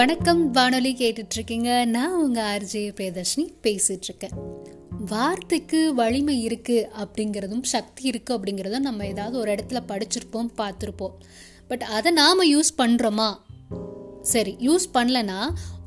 [0.00, 1.84] வணக்கம் வானொலி கேட்டுட்ருக்கீங்க.
[1.84, 4.36] நான் உங்கள் ஆர்ஜே பிரியதர்ஷினி பேசிகிட்ருக்கேன்
[5.06, 11.14] வார்த்தைக்கு வலிமை இருக்குது அப்படிங்கிறதும் சக்தி இருக்குது அப்படிங்கிறதும் நம்ம ஏதாவது ஒரு இடத்துல படிச்சிருப்போம் பார்த்துருப்போம்.
[11.68, 13.28] பட் அதை நாம் யூஸ் பண்ணுறோமா
[14.22, 15.40] சரி யூஸ் பண்ணலனா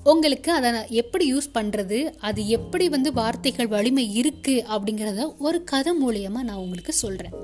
[0.04, 5.94] உங்களுக்கு அதை நான் எப்படி யூஸ் பண்ணுறது அது எப்படி வந்து வார்த்தைகள் வலிமை இருக்குது அப்படிங்கிறத ஒரு கதை
[6.06, 7.38] மூலியமாக நான் உங்களுக்கு சொல்கிறேன்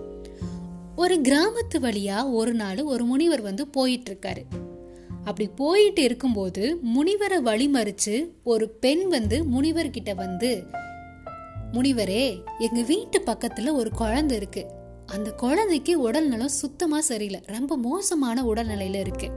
[0.95, 4.67] ஒரு கிராமத்து வழியாக ஒரு நாள் ஒரு முனிவர் வந்து போயிட்டுருக்காரு இருக்காரு
[5.29, 10.65] அப்படி போயிட்டு இருக்கும்போது முனிவரை வழிமறிச்சு ஒரு பெண் வந்து முனிவர்கிட்ட வந்து
[11.73, 14.65] முனிவரே எங்க வீட்டு பக்கத்துல ஒரு குழந்தை இருக்கு.
[15.05, 17.41] அந்த குழந்தைக்கு உடல் நலம் சுத்தமா சரியில்லை.
[17.45, 19.29] ரொம்ப மோசமான உடல்நிலையில இருக்கு.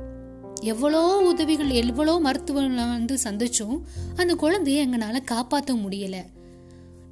[0.63, 3.81] எவ்வளோ உதவிகள் எவ்வளோ மருத்துவங்களை வந்து சந்திச்சும்
[4.17, 6.17] அந்த குழந்தைய எங்களால் காப்பாற்ற முடியல.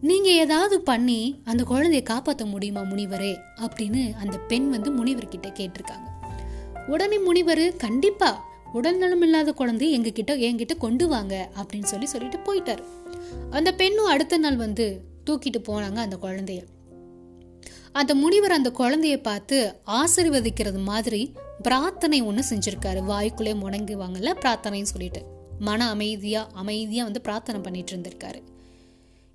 [0.00, 3.36] நீங்கள் ஏதாவது பண்ணி அந்த குழந்தைய காப்பாற்ற முடியுமா முனிவரே?
[3.60, 6.08] அப்படின்னு அந்த பெண் வந்து முனிவர்கிட்ட கேட்டிருக்காங்க.
[6.86, 12.82] உடனே முனிவர் கண்டிப்பாக உடல் நலம் இல்லாத குழந்தை எங்ககிட்ட என்கிட்ட கொண்டு வாங்க அப்படின்னு சொல்லி சொல்லிட்டு போயிட்டாரு.
[13.50, 15.00] அந்த பெண்ணும் அடுத்த நாள் வந்து
[15.30, 16.62] தூக்கிட்டு போனாங்க அந்த குழந்தைய.
[17.92, 22.98] அந்த முனிவர் அந்த குழந்தைய பார்த்து ஆசிர்வதிக்கிறது மாதிரி பிரார்த்தனை ஒன்று செஞ்சிருக்காரு.
[23.08, 25.22] வாய்க்குள்ளே முடங்குவாங்கல்ல பிரார்த்தனைன்னு சொல்லிட்டு.
[25.58, 28.42] மன அமைதியா அமைதியா வந்து பிரார்த்தனை பண்ணிட்டு இருந்திருக்காரு.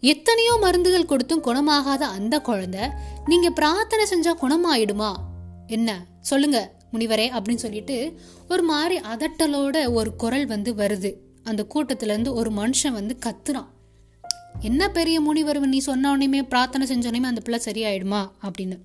[0.02, 2.81] எத்தனையோ மருந்துகள் கொடுத்தும் குணமாகாத அந்த குழந்தை
[3.26, 5.14] நீங்க பிரார்த்தனை செஞ்சா குணமாயிடுமா?
[5.68, 6.06] என்ன?
[6.22, 6.75] சொல்லுங்க.
[6.96, 11.12] முனிவரே அப்படின்னு சொல்லிட்டு ஒரு மாதிரி அதட்டலோட ஒரு குரல் வந்து வருது.
[11.44, 13.68] அந்த கூட்டத்திலேருந்து ஒரு மனுஷன் வந்து கத்துறான்.
[14.60, 18.78] என்ன பெரிய முனிவர் நீ சொன்ன பிரார்த்தனை செஞ்ச உடனே அந்த பிள்ளை சரியாயிடுமா அப்படின்னு.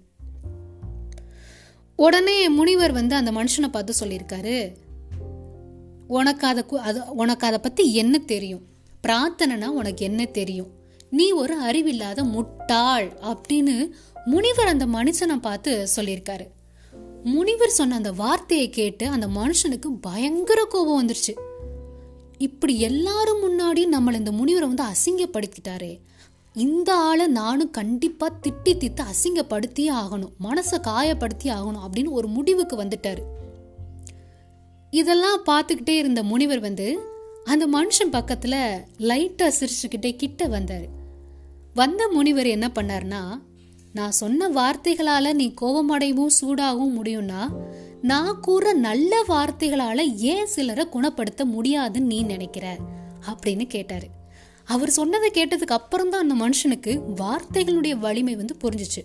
[1.96, 4.74] உடனே முனிவர் வந்து அந்த மனுஷனை பார்த்து சொல்லியிருக்காரு
[6.06, 8.62] உனக்கு அதை அது உனக்கு அதை பற்றி என்ன தெரியும்?
[9.06, 10.70] பிரார்த்தனைனா உனக்கு என்ன தெரியும்?
[11.10, 13.90] நீ ஒரு அறிவில்லாத முட்டாள் அப்படின்னு
[14.24, 16.46] முனிவர் அந்த மனுஷனை பார்த்து சொல்லியிருக்காரு.
[17.24, 21.38] முனிவர் சொன்ன அந்த வார்த்தையை கேட்டு அந்த மனுஷனுக்கு பயங்கர கோபம் வந்துருச்சு.
[22.38, 25.98] இப்படி எல்லாரும் முன்னாடி நம்மளை இந்த முனிவரை வந்து அசிங்கப்படுத்திட்டாரே.
[26.54, 33.22] இந்த ஆளை நானும் கண்டிப்பாக திட்டி திட்டு அசிங்கப்படுத்தியே ஆகணும் மனசை காயப்படுத்தி ஆகணும் அப்படின்னு ஒரு முடிவுக்கு வந்துட்டாரு.
[34.90, 37.00] இதெல்லாம் பார்த்துக்கிட்டே இருந்த முனிவர் வந்து
[37.44, 40.98] அந்த மனுஷன் பக்கத்தில் லைட்டாக சிரிச்சுக்கிட்டே கிட்ட வந்தார்.
[41.74, 43.40] வந்த முனிவர் என்ன பண்ணாருன்னா
[43.92, 47.56] நான் சொன்ன வார்த்தைகளால நீ கோபமடையவும் சூடாகவும் முடியும்னா
[48.02, 52.76] நான் கூற நல்ல வார்த்தைகளால ஏன் சிலரை குணப்படுத்த முடியாதுன்னு நீ நினைக்கிற?
[53.26, 54.08] அப்படின்னு கேட்டாரு.
[54.64, 59.04] அவர் சொன்னதை கேட்டதுக்கு அப்புறம் தான் அந்த மனுஷனுக்கு வார்த்தைகளுடைய வலிமை வந்து புரிஞ்சுச்சு.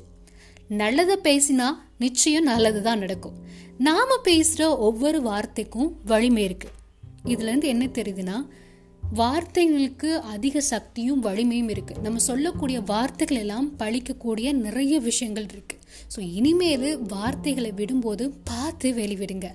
[0.68, 1.66] நல்லதை பேசினா
[1.97, 3.34] நிச்சயம் நல்லது தான் நடக்கும்.
[3.78, 6.69] நாம பேசுற ஒவ்வொரு வார்த்தைக்கும் வலிமை இருக்கு.
[7.25, 8.46] இதுல இருந்து என்ன தெரியுதுன்னா
[9.13, 11.95] வார்த்தைகளுக்கு அதிக சக்தியும் வலிமையும் இருக்கு.
[12.01, 15.77] நம்ம சொல்லக்கூடிய வார்த்தைகள் எல்லாம் பழிக்கக்கூடிய நிறைய விஷயங்கள் இருக்கு.
[16.16, 19.49] ஸோ இனிமேல் வார்த்தைகளை விடும்போது பார்த்து வெளிவிடுங்க.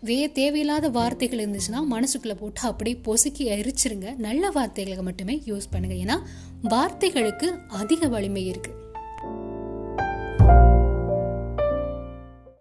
[0.00, 4.16] வே தேவையில்லாத வார்த்தைகள் இருந்துச்சுன்னா மனசுக்குள்ளே போட்டு அப்படியே பொசுக்கி எரிச்சிருங்க.
[4.16, 5.96] நல்ல வார்த்தைகளை மட்டுமே யூஸ் பண்ணுங்க.
[6.04, 6.18] ஏன்னா
[6.62, 8.87] வார்த்தைகளுக்கு அதிக வலிமை இருக்குது